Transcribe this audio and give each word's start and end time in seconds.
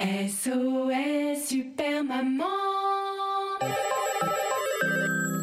SOS 0.00 1.48
Super 1.48 2.04
Maman 2.04 2.44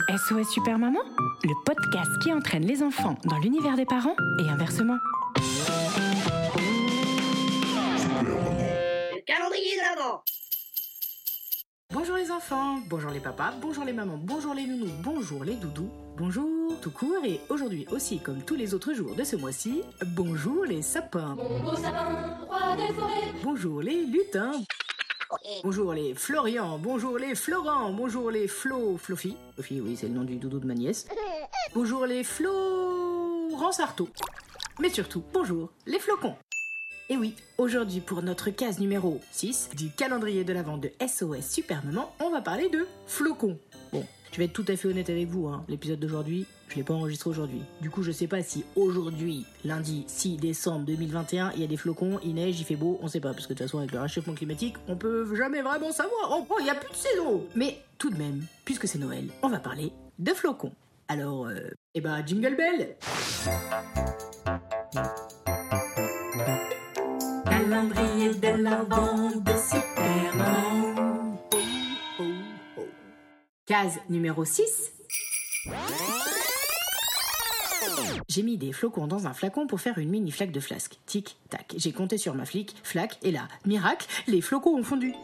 SOS 0.07 0.49
Super 0.53 0.79
Maman, 0.79 1.01
le 1.43 1.53
podcast 1.65 2.09
qui 2.23 2.31
entraîne 2.31 2.65
les 2.65 2.81
enfants 2.81 3.17
dans 3.25 3.37
l'univers 3.39 3.75
des 3.75 3.83
parents 3.83 4.15
et 4.39 4.47
inversement. 4.47 4.95
Le 9.11 9.21
calendrier 9.25 9.75
de 9.75 9.81
l'avant 9.81 10.23
Bonjour 11.95 12.17
les 12.17 12.29
enfants, 12.29 12.79
bonjour 12.89 13.09
les 13.09 13.21
papas, 13.21 13.53
bonjour 13.61 13.85
les 13.85 13.93
mamans, 13.93 14.17
bonjour 14.17 14.53
les 14.53 14.67
nounous, 14.67 14.91
bonjour 15.01 15.45
les 15.45 15.55
doudous, 15.55 15.89
bonjour 16.17 16.77
tout 16.81 16.91
court 16.91 17.23
et 17.23 17.39
aujourd'hui 17.47 17.87
aussi 17.89 18.19
comme 18.19 18.43
tous 18.43 18.55
les 18.55 18.73
autres 18.73 18.93
jours 18.93 19.15
de 19.15 19.23
ce 19.23 19.37
mois-ci, 19.37 19.81
bonjour 20.07 20.65
les 20.65 20.81
sapins, 20.81 21.35
Beau 21.35 21.73
sapin, 21.73 22.37
roi 22.49 22.75
des 22.75 22.93
forêts, 22.93 23.31
bonjour 23.41 23.81
les 23.81 24.05
lutins, 24.07 24.51
bonjour 25.63 25.93
les 25.93 26.13
Florian, 26.15 26.77
bonjour 26.79 27.17
les 27.17 27.33
Florent, 27.33 27.93
bonjour 27.93 28.29
les 28.29 28.49
Flo, 28.49 28.97
Flofi, 28.97 29.37
Flofi 29.53 29.79
oui 29.79 29.95
c'est 29.95 30.09
le 30.09 30.15
nom 30.15 30.25
du 30.25 30.35
doudou 30.35 30.59
de 30.59 30.67
ma 30.67 30.73
nièce, 30.73 31.07
bonjour 31.73 32.05
les 32.05 32.25
Florence 32.25 33.79
Artaud, 33.79 34.09
mais 34.81 34.89
surtout 34.89 35.23
bonjour 35.31 35.71
les 35.85 35.99
flocons. 35.99 36.35
Et 37.07 37.17
oui, 37.17 37.35
aujourd'hui 37.59 37.99
pour 37.99 38.23
notre 38.23 38.49
case 38.49 38.79
numéro 38.79 39.19
6 39.31 39.69
du 39.77 39.91
calendrier 39.91 40.43
de 40.43 40.53
l'avant 40.53 40.77
de 40.77 40.89
SOS 40.99 41.47
Super 41.47 41.85
Maman, 41.85 42.11
on 42.19 42.31
va 42.31 42.41
parler 42.41 42.67
de 42.67 42.87
flocons. 43.05 43.59
Bon, 43.93 44.03
je 44.31 44.37
vais 44.39 44.45
être 44.45 44.53
tout 44.53 44.65
à 44.67 44.75
fait 44.75 44.87
honnête 44.87 45.11
avec 45.11 45.27
vous, 45.27 45.47
hein. 45.47 45.63
l'épisode 45.69 45.99
d'aujourd'hui, 45.99 46.47
je 46.69 46.77
l'ai 46.77 46.83
pas 46.83 46.95
enregistré 46.95 47.29
aujourd'hui. 47.29 47.61
Du 47.79 47.91
coup, 47.91 48.01
je 48.01 48.11
sais 48.11 48.25
pas 48.25 48.41
si 48.41 48.65
aujourd'hui, 48.75 49.45
lundi 49.63 50.03
6 50.07 50.37
décembre 50.37 50.83
2021, 50.87 51.51
il 51.55 51.61
y 51.61 51.63
a 51.63 51.67
des 51.67 51.77
flocons, 51.77 52.19
il 52.23 52.33
neige, 52.33 52.59
il 52.59 52.65
fait 52.65 52.75
beau, 52.75 52.97
on 53.03 53.07
sait 53.07 53.19
pas, 53.19 53.33
parce 53.33 53.45
que 53.45 53.53
de 53.53 53.59
toute 53.59 53.67
façon 53.67 53.77
avec 53.77 53.91
le 53.91 53.99
réchauffement 53.99 54.33
climatique, 54.33 54.75
on 54.87 54.95
peut 54.95 55.35
jamais 55.35 55.61
vraiment 55.61 55.91
savoir. 55.91 56.31
Oh, 56.31 56.47
oh, 56.49 56.57
il 56.59 56.65
y 56.65 56.71
a 56.71 56.75
plus 56.75 56.89
de 56.89 56.95
saison. 56.95 57.43
Mais 57.55 57.83
tout 57.99 58.09
de 58.09 58.17
même, 58.17 58.41
puisque 58.65 58.87
c'est 58.87 58.97
Noël, 58.97 59.27
on 59.43 59.49
va 59.49 59.59
parler 59.59 59.91
de 60.17 60.33
flocons. 60.33 60.71
Alors, 61.07 61.45
euh, 61.45 61.69
eh 61.93 62.01
ben, 62.01 62.25
jingle 62.25 62.55
bell 62.55 62.95
Calendrier 67.67 68.29
de 68.29 69.41
de 69.41 69.57
Superman. 69.57 71.37
Case 73.65 73.97
numéro 74.07 74.45
6. 74.45 74.91
J'ai 78.29 78.43
mis 78.43 78.59
des 78.59 78.71
flocons 78.71 79.07
dans 79.07 79.25
un 79.25 79.33
flacon 79.33 79.65
pour 79.65 79.81
faire 79.81 79.97
une 79.97 80.09
mini 80.09 80.29
flaque 80.29 80.51
de 80.51 80.59
flasque. 80.59 80.99
Tic, 81.07 81.37
tac. 81.49 81.73
J'ai 81.75 81.91
compté 81.91 82.19
sur 82.19 82.35
ma 82.35 82.45
flic, 82.45 82.75
flaque, 82.83 83.17
et 83.23 83.31
là, 83.31 83.47
miracle, 83.65 84.05
les 84.27 84.41
flocons 84.41 84.77
ont 84.77 84.83
fondu. 84.83 85.15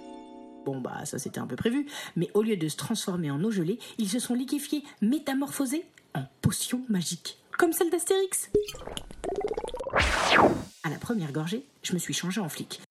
Bon 0.66 0.81
bah 0.81 1.06
ça 1.06 1.19
c'était 1.19 1.39
un 1.39 1.45
peu 1.47 1.56
prévu, 1.56 1.86
mais 2.16 2.31
au 2.34 2.42
lieu 2.42 2.58
de 2.58 2.67
se 2.69 2.78
transformer 2.78 3.30
en 3.30 3.44
eau 3.44 3.52
gelée, 3.52 3.78
ils 4.00 4.09
se 4.09 4.17
sont 4.17 4.34
liquéfiés, 4.34 4.84
métamorphosés 5.01 5.85
en 6.16 6.24
potions 6.41 6.81
magiques, 6.90 7.38
comme 7.56 7.72
celle 7.72 7.91
d'Astérix. 7.91 8.50
À 10.84 10.90
la 10.90 10.97
première 10.97 11.31
gorgée, 11.31 11.64
je 11.84 11.94
me 11.94 12.00
suis 12.00 12.14
changé 12.14 12.42
en 12.42 12.50
flic. 12.50 12.81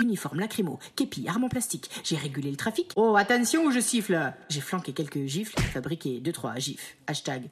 Uniforme 0.00 0.38
lacrymo, 0.38 0.78
képi, 0.94 1.26
arme 1.26 1.44
en 1.44 1.48
plastique. 1.48 1.90
J'ai 2.04 2.14
régulé 2.14 2.48
le 2.48 2.56
trafic. 2.56 2.92
Oh, 2.94 3.16
attention 3.16 3.64
où 3.64 3.72
je 3.72 3.80
siffle 3.80 4.32
J'ai 4.48 4.60
flanqué 4.60 4.92
quelques 4.92 5.26
gifles, 5.26 5.60
fabriqué 5.60 6.20
2-3 6.20 6.60
gifs. 6.60 6.96
Hashtag. 7.08 7.48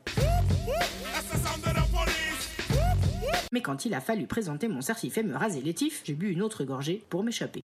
Mais 3.50 3.60
quand 3.60 3.84
il 3.84 3.94
a 3.94 4.00
fallu 4.00 4.28
présenter 4.28 4.68
mon 4.68 4.82
certif 4.82 5.18
et 5.18 5.24
me 5.24 5.34
raser 5.34 5.62
les 5.62 5.74
tifs, 5.74 6.02
j'ai 6.04 6.14
bu 6.14 6.30
une 6.30 6.42
autre 6.42 6.62
gorgée 6.62 7.02
pour 7.10 7.24
m'échapper. 7.24 7.62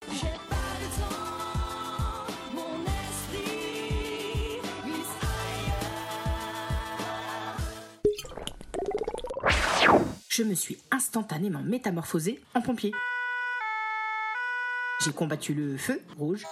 Je 10.34 10.42
me 10.42 10.54
suis 10.54 10.78
instantanément 10.90 11.60
métamorphosé 11.60 12.40
en 12.54 12.62
pompier. 12.62 12.90
J'ai 15.04 15.12
combattu 15.12 15.52
le 15.52 15.76
feu 15.76 16.00
rouge, 16.16 16.46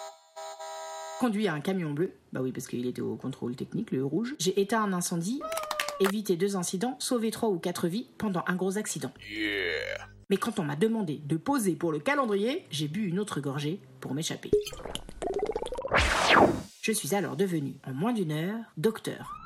conduit 1.19 1.49
un 1.49 1.63
camion 1.63 1.93
bleu, 1.93 2.13
bah 2.35 2.43
oui 2.43 2.53
parce 2.53 2.67
qu'il 2.67 2.85
était 2.85 3.01
au 3.01 3.17
contrôle 3.17 3.57
technique, 3.57 3.91
le 3.91 4.05
rouge. 4.05 4.35
J'ai 4.39 4.61
éteint 4.61 4.83
un 4.83 4.93
incendie, 4.93 5.41
évité 5.99 6.37
deux 6.37 6.57
incidents, 6.57 6.97
sauvé 6.99 7.31
trois 7.31 7.49
ou 7.49 7.59
quatre 7.59 7.89
vies 7.89 8.11
pendant 8.19 8.45
un 8.47 8.55
gros 8.55 8.77
accident. 8.77 9.15
Mais 10.29 10.37
quand 10.37 10.59
on 10.59 10.65
m'a 10.65 10.77
demandé 10.77 11.23
de 11.25 11.39
poser 11.39 11.75
pour 11.75 11.91
le 11.91 12.01
calendrier, 12.01 12.67
j'ai 12.71 12.87
bu 12.87 13.07
une 13.07 13.19
autre 13.19 13.41
gorgée 13.41 13.81
pour 14.01 14.13
m'échapper. 14.13 14.51
Je 16.83 16.93
suis 16.93 17.15
alors 17.15 17.37
devenu, 17.37 17.77
en 17.87 17.95
moins 17.95 18.13
d'une 18.13 18.33
heure, 18.33 18.61
docteur. 18.77 19.40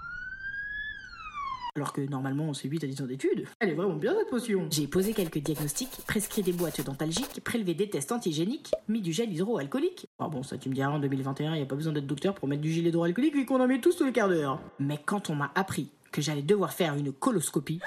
Alors 1.77 1.93
que 1.93 2.01
normalement 2.01 2.55
c'est 2.55 2.69
8 2.69 2.85
à 2.85 2.87
10 2.87 3.03
ans 3.03 3.07
d'études. 3.07 3.47
Elle 3.59 3.71
est 3.71 3.75
vraiment 3.75 3.97
bien 3.97 4.15
cette 4.17 4.31
potion. 4.31 4.69
J'ai 4.71 4.87
posé 4.87 5.13
quelques 5.13 5.39
diagnostics, 5.39 5.91
prescrit 6.07 6.43
des 6.43 6.53
boîtes 6.53 6.81
dentalgiques, 6.81 7.43
prélevé 7.43 7.75
des 7.75 7.91
tests 7.91 8.13
antigéniques, 8.13 8.71
mis 8.89 9.01
du 9.01 9.13
gel 9.13 9.33
hydroalcoolique. 9.33 10.07
Ah 10.21 10.29
bon, 10.29 10.45
ça 10.45 10.57
tu 10.57 10.69
me 10.69 10.75
diras, 10.75 10.91
en 10.91 11.01
2021, 11.01 11.57
il 11.57 11.63
a 11.63 11.67
pas 11.67 11.75
besoin 11.75 11.93
d'être 11.93 12.07
docteur 12.07 12.35
pour 12.35 12.47
mettre 12.47 12.63
du 12.63 12.71
gel 12.71 12.87
hydroalcoolique 12.87 13.35
vu 13.35 13.45
qu'on 13.45 13.61
en 13.61 13.67
met 13.67 13.81
tous 13.81 13.97
tous 13.97 14.05
les 14.05 14.13
quarts 14.13 14.29
d'heure. 14.29 14.61
Mais 14.79 15.01
quand 15.05 15.31
on 15.31 15.35
m'a 15.35 15.51
appris 15.57 15.89
que 16.13 16.23
j'allais 16.23 16.43
devoir 16.43 16.73
faire 16.73 16.95
une 16.95 17.13
coloscopie, 17.13 17.81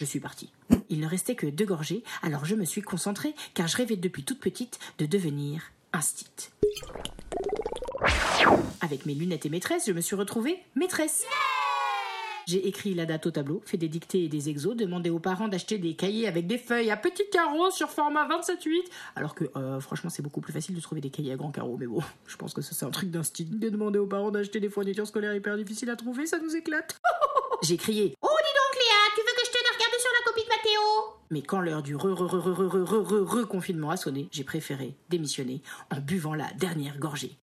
je 0.00 0.06
suis 0.06 0.20
parti. 0.20 0.50
Il 0.88 1.00
ne 1.00 1.06
restait 1.06 1.34
que 1.34 1.46
deux 1.46 1.66
gorgées, 1.66 2.02
alors 2.22 2.46
je 2.46 2.54
me 2.54 2.64
suis 2.64 2.80
concentrée 2.80 3.34
car 3.52 3.68
je 3.68 3.76
rêvais 3.76 3.96
depuis 3.96 4.24
toute 4.24 4.40
petite 4.40 4.78
de 4.98 5.04
devenir 5.04 5.64
instit. 5.92 6.50
Avec 8.80 9.04
mes 9.04 9.12
lunettes 9.12 9.44
et 9.44 9.50
maîtresse, 9.50 9.84
je 9.86 9.92
me 9.92 10.00
suis 10.00 10.16
retrouvée 10.16 10.58
maîtresse. 10.74 11.26
J'ai 12.50 12.66
écrit 12.66 12.94
la 12.94 13.06
date 13.06 13.26
au 13.26 13.30
tableau, 13.30 13.62
fait 13.64 13.76
des 13.76 13.86
dictées 13.86 14.24
et 14.24 14.28
des 14.28 14.48
exos, 14.48 14.74
demandé 14.74 15.08
aux 15.08 15.20
parents 15.20 15.46
d'acheter 15.46 15.78
des 15.78 15.94
cahiers 15.94 16.26
avec 16.26 16.48
des 16.48 16.58
feuilles 16.58 16.90
à 16.90 16.96
petits 16.96 17.30
carreaux 17.30 17.70
sur 17.70 17.88
format 17.88 18.26
27-8. 18.26 18.86
Alors 19.14 19.36
que, 19.36 19.44
euh, 19.54 19.78
franchement, 19.78 20.10
c'est 20.10 20.20
beaucoup 20.20 20.40
plus 20.40 20.52
facile 20.52 20.74
de 20.74 20.80
trouver 20.80 21.00
des 21.00 21.10
cahiers 21.10 21.30
à 21.30 21.36
grands 21.36 21.52
carreaux. 21.52 21.76
Mais 21.78 21.86
bon, 21.86 22.00
je 22.26 22.36
pense 22.36 22.52
que 22.52 22.60
ça, 22.60 22.72
c'est 22.74 22.84
un 22.84 22.90
truc 22.90 23.08
d'instinct. 23.12 23.44
De 23.52 23.68
demander 23.68 24.00
aux 24.00 24.06
parents 24.08 24.32
d'acheter 24.32 24.58
des 24.58 24.68
fournitures 24.68 25.06
scolaires 25.06 25.32
hyper 25.32 25.56
difficiles 25.56 25.90
à 25.90 25.94
trouver, 25.94 26.26
ça 26.26 26.40
nous 26.40 26.56
éclate. 26.56 26.98
J'ai 27.62 27.76
crié 27.76 28.16
Oh, 28.20 28.26
dis 28.26 28.52
donc, 28.58 28.82
Léa, 28.82 29.14
tu 29.14 29.20
veux 29.20 29.26
que 29.26 29.46
je 29.46 29.52
t'aide 29.52 29.66
à 29.70 29.74
regarder 29.76 29.98
sur 30.00 30.10
la 30.18 30.32
copie 30.32 30.42
de 30.42 30.48
Mathéo 30.48 31.20
Mais 31.30 31.42
quand 31.42 31.60
l'heure 31.60 31.84
du 31.84 31.94
re 31.94 32.16
re 32.16 32.26
re 32.26 32.34
re 32.34 32.52
re 32.52 32.68
re 32.68 32.84
re 32.84 33.06
re 33.06 33.42
re 33.42 33.46
confinement 33.46 33.90
a 33.90 33.96
sonné, 33.96 34.28
j'ai 34.32 34.42
préféré 34.42 34.96
démissionner 35.08 35.62
en 35.94 36.00
buvant 36.00 36.34
la 36.34 36.50
dernière 36.58 36.98
gorgée. 36.98 37.38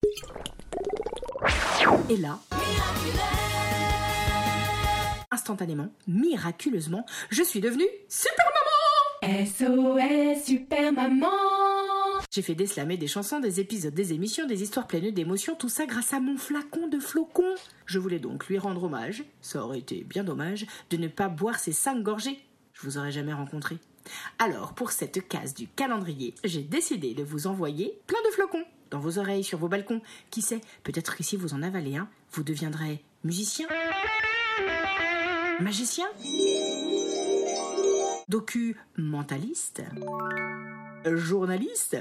Et 2.09 2.15
là, 2.15 2.39
instantanément, 5.43 5.89
miraculeusement, 6.07 7.05
je 7.29 7.43
suis 7.43 7.59
devenue 7.59 7.83
super 8.07 8.45
maman 8.55 9.45
SOS 9.45 10.45
Super 10.45 10.93
Maman 10.93 11.27
J'ai 12.31 12.41
fait 12.41 12.53
et 12.53 12.97
des 12.97 13.07
chansons, 13.07 13.41
des 13.41 13.59
épisodes, 13.59 13.93
des 13.93 14.13
émissions, 14.13 14.47
des 14.47 14.63
histoires 14.63 14.87
pleines 14.87 15.11
d'émotions, 15.11 15.55
tout 15.55 15.67
ça 15.67 15.85
grâce 15.85 16.13
à 16.13 16.21
mon 16.21 16.37
flacon 16.37 16.87
de 16.87 16.97
flocons. 16.97 17.55
Je 17.85 17.99
voulais 17.99 18.19
donc 18.19 18.47
lui 18.47 18.57
rendre 18.57 18.85
hommage, 18.85 19.25
ça 19.41 19.65
aurait 19.65 19.79
été 19.79 20.05
bien 20.05 20.23
dommage, 20.23 20.65
de 20.89 20.95
ne 20.95 21.09
pas 21.09 21.27
boire 21.27 21.59
ces 21.59 21.73
cinq 21.73 22.01
gorgées. 22.01 22.39
Je 22.71 22.83
vous 22.83 22.97
aurais 22.97 23.11
jamais 23.11 23.33
rencontré. 23.33 23.79
Alors, 24.39 24.73
pour 24.73 24.93
cette 24.93 25.27
case 25.27 25.53
du 25.53 25.67
calendrier, 25.67 26.35
j'ai 26.45 26.63
décidé 26.63 27.13
de 27.13 27.23
vous 27.23 27.47
envoyer 27.47 27.99
plein 28.07 28.21
de 28.25 28.33
flocons 28.33 28.63
dans 28.91 28.99
vos 28.99 29.19
oreilles, 29.19 29.43
sur 29.43 29.57
vos 29.57 29.67
balcons. 29.67 30.01
Qui 30.31 30.41
sait, 30.41 30.61
peut-être 30.83 31.17
que 31.17 31.23
si 31.23 31.35
vous 31.35 31.53
en 31.53 31.63
avalez 31.63 31.97
un, 31.97 32.07
vous 32.31 32.43
deviendrez 32.43 33.03
musicien 33.23 33.67
Magicien 35.59 36.05
Documentaliste 38.27 39.83
Journaliste 41.05 41.97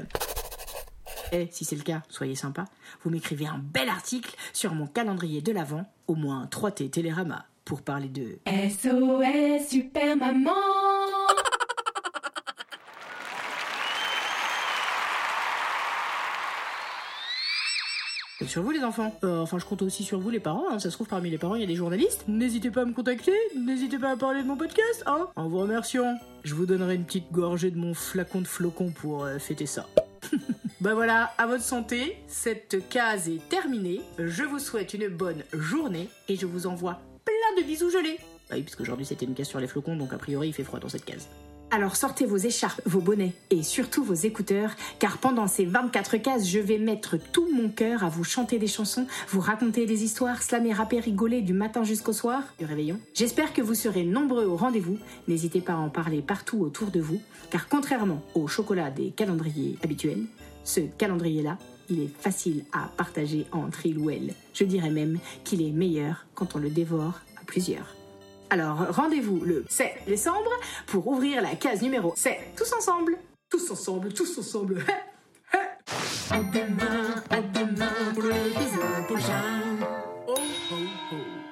Eh, 1.32 1.48
si 1.50 1.64
c'est 1.64 1.76
le 1.76 1.82
cas, 1.82 2.02
soyez 2.08 2.34
sympa. 2.34 2.64
Vous 3.02 3.10
m'écrivez 3.10 3.46
un 3.46 3.58
bel 3.58 3.88
article 3.88 4.34
sur 4.52 4.74
mon 4.74 4.86
calendrier 4.86 5.40
de 5.42 5.52
l'Avent, 5.52 5.84
au 6.06 6.14
moins 6.14 6.46
3T 6.46 6.90
Télérama, 6.90 7.46
pour 7.64 7.82
parler 7.82 8.08
de 8.08 8.38
SOS 8.46 9.68
Super 9.68 10.16
Maman 10.16 10.50
compte 18.42 18.50
sur 18.50 18.62
vous 18.62 18.70
les 18.70 18.84
enfants. 18.84 19.14
Euh, 19.24 19.40
enfin, 19.40 19.58
je 19.58 19.64
compte 19.64 19.82
aussi 19.82 20.02
sur 20.04 20.18
vous 20.20 20.30
les 20.30 20.40
parents. 20.40 20.64
hein. 20.70 20.78
Ça 20.78 20.90
se 20.90 20.94
trouve 20.96 21.08
parmi 21.08 21.30
les 21.30 21.38
parents, 21.38 21.54
il 21.54 21.60
y 21.60 21.64
a 21.64 21.68
des 21.68 21.76
journalistes. 21.76 22.24
N'hésitez 22.28 22.70
pas 22.70 22.82
à 22.82 22.84
me 22.84 22.92
contacter. 22.92 23.32
N'hésitez 23.56 23.98
pas 23.98 24.10
à 24.10 24.16
parler 24.16 24.42
de 24.42 24.48
mon 24.48 24.56
podcast. 24.56 25.02
Hein. 25.06 25.28
En 25.36 25.48
vous 25.48 25.58
remerciant, 25.58 26.18
je 26.44 26.54
vous 26.54 26.66
donnerai 26.66 26.94
une 26.96 27.04
petite 27.04 27.30
gorgée 27.32 27.70
de 27.70 27.78
mon 27.78 27.94
flacon 27.94 28.40
de 28.40 28.46
flocon 28.46 28.90
pour 28.90 29.24
euh, 29.24 29.38
fêter 29.38 29.66
ça. 29.66 29.86
Bah 30.80 30.94
voilà, 30.94 31.30
à 31.38 31.46
votre 31.46 31.62
santé, 31.62 32.16
cette 32.26 32.88
case 32.88 33.28
est 33.28 33.48
terminée. 33.48 34.00
Je 34.18 34.42
vous 34.42 34.58
souhaite 34.58 34.94
une 34.94 35.06
bonne 35.06 35.44
journée 35.52 36.08
et 36.28 36.34
je 36.34 36.44
vous 36.44 36.66
envoie 36.66 36.98
plein 37.24 37.62
de 37.62 37.64
bisous 37.64 37.88
gelés. 37.90 38.18
Bah 38.50 38.56
oui, 38.56 38.62
puisque 38.62 38.80
aujourd'hui 38.80 39.06
c'était 39.06 39.24
une 39.24 39.34
case 39.34 39.46
sur 39.46 39.60
les 39.60 39.68
flocons, 39.68 39.94
donc 39.94 40.12
a 40.12 40.18
priori 40.18 40.48
il 40.48 40.52
fait 40.52 40.64
froid 40.64 40.80
dans 40.80 40.88
cette 40.88 41.04
case. 41.04 41.28
Alors 41.74 41.96
sortez 41.96 42.26
vos 42.26 42.36
écharpes, 42.36 42.82
vos 42.84 43.00
bonnets 43.00 43.32
et 43.48 43.62
surtout 43.62 44.04
vos 44.04 44.12
écouteurs, 44.12 44.72
car 44.98 45.16
pendant 45.16 45.46
ces 45.46 45.64
24 45.64 46.18
cases, 46.18 46.46
je 46.46 46.58
vais 46.58 46.76
mettre 46.76 47.16
tout 47.16 47.48
mon 47.50 47.70
cœur 47.70 48.04
à 48.04 48.10
vous 48.10 48.24
chanter 48.24 48.58
des 48.58 48.66
chansons, 48.66 49.06
vous 49.30 49.40
raconter 49.40 49.86
des 49.86 50.04
histoires, 50.04 50.42
slammer, 50.42 50.74
rapper, 50.74 51.00
rigoler 51.00 51.40
du 51.40 51.54
matin 51.54 51.82
jusqu'au 51.82 52.12
soir, 52.12 52.42
du 52.58 52.66
réveillon. 52.66 53.00
J'espère 53.14 53.54
que 53.54 53.62
vous 53.62 53.74
serez 53.74 54.04
nombreux 54.04 54.44
au 54.44 54.54
rendez-vous. 54.54 54.98
N'hésitez 55.28 55.62
pas 55.62 55.72
à 55.72 55.76
en 55.76 55.88
parler 55.88 56.20
partout 56.20 56.60
autour 56.60 56.90
de 56.90 57.00
vous, 57.00 57.22
car 57.50 57.66
contrairement 57.70 58.20
au 58.34 58.48
chocolat 58.48 58.90
des 58.90 59.08
calendriers 59.08 59.78
habituels, 59.82 60.24
ce 60.64 60.80
calendrier-là, 60.80 61.56
il 61.88 62.00
est 62.02 62.14
facile 62.20 62.66
à 62.74 62.90
partager 62.98 63.46
entre 63.50 63.86
il 63.86 63.96
ou 63.96 64.10
elle. 64.10 64.34
Je 64.52 64.64
dirais 64.64 64.90
même 64.90 65.18
qu'il 65.42 65.62
est 65.62 65.72
meilleur 65.72 66.26
quand 66.34 66.54
on 66.54 66.58
le 66.58 66.68
dévore 66.68 67.20
à 67.40 67.44
plusieurs. 67.46 68.01
Alors 68.52 68.84
rendez-vous 68.90 69.40
le 69.46 69.64
7 69.66 70.02
décembre 70.06 70.50
pour 70.86 71.08
ouvrir 71.08 71.40
la 71.40 71.54
case 71.54 71.80
numéro 71.80 72.12
7. 72.14 72.38
Tous 72.54 72.70
ensemble 72.74 73.16
Tous 73.48 73.70
ensemble, 73.70 74.12
tous 74.12 74.38
ensemble 74.38 74.84
À 76.30 76.36
demain, 76.36 77.14
à 77.30 77.40
demain 77.40 78.12
pour 78.14 78.24
prochain 79.06 79.42
Oh 80.28 80.34
oh 80.36 80.74
oh. 81.12 81.51